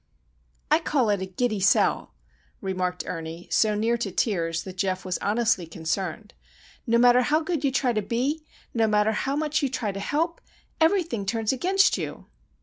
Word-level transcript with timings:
"I 0.71 0.79
call 0.79 1.11
it 1.11 1.21
a 1.21 1.27
giddy 1.27 1.59
sell," 1.59 2.15
remarked 2.59 3.03
Ernie, 3.05 3.47
so 3.51 3.75
near 3.75 3.97
to 3.99 4.11
tears 4.11 4.63
that 4.63 4.75
Geof 4.77 5.05
was 5.05 5.19
honestly 5.19 5.67
concerned. 5.67 6.33
"No 6.87 6.97
matter 6.97 7.21
how 7.21 7.41
good 7.41 7.63
you 7.63 7.71
try 7.71 7.93
to 7.93 8.01
be, 8.01 8.43
nor 8.73 9.11
how 9.11 9.35
much 9.35 9.61
you 9.61 9.69
try 9.69 9.91
to 9.91 9.99
help, 9.99 10.41
everything 10.79 11.27
turns 11.27 11.53
against 11.53 11.99
you." 11.99 12.25